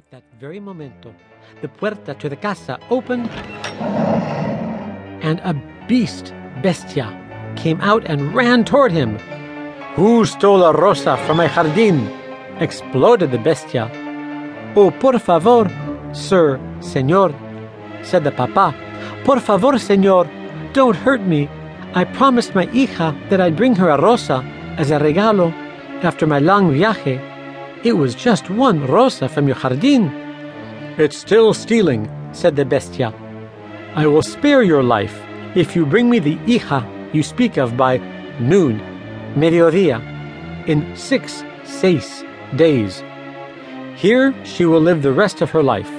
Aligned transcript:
At 0.00 0.10
that 0.12 0.40
very 0.40 0.60
momento, 0.60 1.14
the 1.60 1.68
puerta 1.68 2.14
to 2.14 2.28
the 2.30 2.36
casa 2.36 2.78
opened, 2.88 3.28
and 5.20 5.40
a 5.40 5.52
beast, 5.86 6.32
bestia, 6.62 7.06
came 7.54 7.78
out 7.82 8.06
and 8.06 8.34
ran 8.34 8.64
toward 8.64 8.92
him. 8.92 9.18
Who 9.96 10.24
stole 10.24 10.64
a 10.64 10.72
rosa 10.72 11.18
from 11.26 11.36
my 11.36 11.48
jardín? 11.48 12.08
exploded 12.62 13.30
the 13.30 13.36
bestia. 13.38 13.90
Oh, 14.74 14.90
por 14.90 15.18
favor, 15.18 15.68
sir, 16.14 16.58
señor, 16.78 17.34
said 18.02 18.24
the 18.24 18.32
papa. 18.32 18.74
Por 19.24 19.38
favor, 19.38 19.74
señor, 19.74 20.24
don't 20.72 20.96
hurt 20.96 21.20
me. 21.20 21.46
I 21.94 22.04
promised 22.04 22.54
my 22.54 22.64
hija 22.68 23.14
that 23.28 23.42
I'd 23.42 23.56
bring 23.56 23.74
her 23.76 23.90
a 23.90 24.00
rosa 24.00 24.42
as 24.78 24.90
a 24.90 24.98
regalo 24.98 25.52
after 26.02 26.26
my 26.26 26.38
long 26.38 26.72
viaje. 26.72 27.29
It 27.82 27.94
was 27.94 28.14
just 28.14 28.50
one 28.50 28.86
rosa 28.86 29.26
from 29.26 29.46
your 29.46 29.56
jardín. 29.56 30.12
It's 30.98 31.16
still 31.16 31.54
stealing, 31.54 32.10
said 32.32 32.54
the 32.54 32.66
bestia. 32.66 33.14
I 33.94 34.06
will 34.06 34.22
spare 34.22 34.62
your 34.62 34.82
life 34.82 35.18
if 35.54 35.74
you 35.74 35.86
bring 35.86 36.10
me 36.10 36.18
the 36.18 36.36
hija 36.44 36.84
you 37.14 37.22
speak 37.22 37.56
of 37.56 37.78
by 37.78 37.96
noon, 38.38 38.80
mediodía, 39.34 39.98
in 40.68 40.94
six, 40.94 41.42
seis 41.64 42.22
days. 42.56 43.02
Here 43.96 44.34
she 44.44 44.66
will 44.66 44.80
live 44.80 45.00
the 45.02 45.12
rest 45.12 45.40
of 45.40 45.50
her 45.50 45.62
life. 45.62 45.90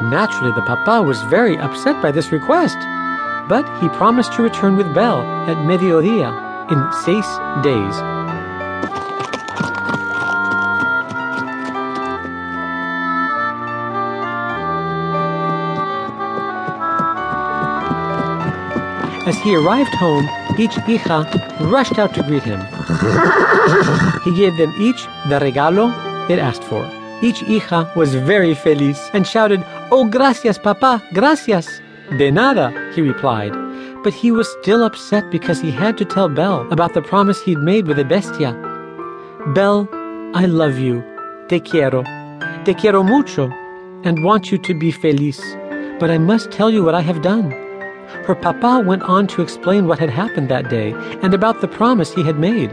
Naturally, 0.00 0.52
the 0.54 0.64
papa 0.66 1.02
was 1.06 1.20
very 1.24 1.58
upset 1.58 2.00
by 2.02 2.10
this 2.10 2.32
request, 2.32 2.78
but 3.50 3.68
he 3.80 3.88
promised 3.90 4.32
to 4.32 4.42
return 4.42 4.78
with 4.78 4.94
Belle 4.94 5.20
at 5.46 5.58
mediodía 5.58 6.32
in 6.72 6.80
seis 7.04 7.28
days. 7.62 8.31
As 19.24 19.38
he 19.38 19.54
arrived 19.54 19.94
home, 19.94 20.28
each 20.58 20.72
hija 20.86 21.24
rushed 21.70 21.98
out 21.98 22.12
to 22.14 22.22
greet 22.24 22.42
him. 22.42 22.60
he 24.24 24.34
gave 24.34 24.56
them 24.56 24.72
each 24.78 25.06
the 25.28 25.38
regalo 25.38 25.86
they'd 26.26 26.40
asked 26.40 26.64
for. 26.64 26.84
Each 27.22 27.40
hija 27.40 27.94
was 27.94 28.14
very 28.14 28.54
feliz 28.54 28.98
and 29.14 29.24
shouted, 29.26 29.64
Oh, 29.92 30.04
gracias, 30.04 30.58
papa, 30.58 31.00
gracias. 31.14 31.68
De 32.18 32.30
nada, 32.32 32.72
he 32.94 33.00
replied. 33.00 33.52
But 34.02 34.12
he 34.12 34.32
was 34.32 34.48
still 34.60 34.82
upset 34.82 35.30
because 35.30 35.60
he 35.60 35.70
had 35.70 35.96
to 35.98 36.04
tell 36.04 36.28
Belle 36.28 36.66
about 36.72 36.94
the 36.94 37.02
promise 37.02 37.40
he'd 37.42 37.58
made 37.58 37.86
with 37.86 37.98
the 37.98 38.04
bestia. 38.04 38.52
Belle, 39.54 39.88
I 40.34 40.46
love 40.46 40.78
you. 40.78 41.04
Te 41.48 41.60
quiero. 41.60 42.02
Te 42.64 42.74
quiero 42.74 43.04
mucho. 43.04 43.48
And 44.04 44.24
want 44.24 44.50
you 44.50 44.58
to 44.58 44.74
be 44.74 44.90
feliz. 44.90 45.40
But 46.00 46.10
I 46.10 46.18
must 46.18 46.50
tell 46.50 46.72
you 46.72 46.82
what 46.82 46.96
I 46.96 47.02
have 47.02 47.22
done. 47.22 47.54
Her 48.26 48.34
papa 48.34 48.82
went 48.86 49.02
on 49.02 49.26
to 49.28 49.42
explain 49.42 49.86
what 49.86 49.98
had 49.98 50.10
happened 50.10 50.48
that 50.48 50.70
day 50.70 50.92
and 51.22 51.34
about 51.34 51.60
the 51.60 51.68
promise 51.68 52.12
he 52.12 52.22
had 52.22 52.38
made. 52.38 52.70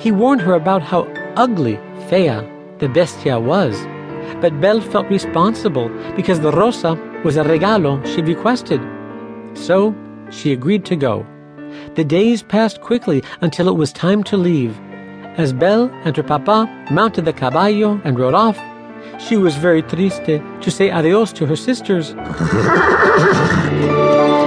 He 0.00 0.12
warned 0.12 0.42
her 0.42 0.54
about 0.54 0.82
how 0.82 1.04
ugly, 1.36 1.78
fea, 2.08 2.40
the 2.78 2.88
bestia 2.88 3.40
was. 3.40 3.74
But 4.40 4.60
Belle 4.60 4.80
felt 4.80 5.08
responsible 5.08 5.88
because 6.14 6.40
the 6.40 6.52
rosa 6.52 6.94
was 7.24 7.36
a 7.36 7.44
regalo 7.44 8.04
she 8.06 8.22
requested. 8.22 8.80
So 9.54 9.94
she 10.30 10.52
agreed 10.52 10.84
to 10.86 10.96
go. 10.96 11.26
The 11.94 12.04
days 12.04 12.42
passed 12.42 12.80
quickly 12.80 13.22
until 13.40 13.68
it 13.68 13.76
was 13.76 13.92
time 13.92 14.22
to 14.24 14.36
leave. 14.36 14.78
As 15.36 15.52
Belle 15.52 15.90
and 16.04 16.16
her 16.16 16.22
papa 16.22 16.66
mounted 16.90 17.24
the 17.24 17.32
caballo 17.32 18.00
and 18.04 18.18
rode 18.18 18.34
off, 18.34 18.58
she 19.18 19.36
was 19.36 19.56
very 19.56 19.82
triste 19.82 20.24
to 20.26 20.70
say 20.70 20.90
adios 20.90 21.32
to 21.34 21.46
her 21.46 21.56
sisters. 21.56 22.14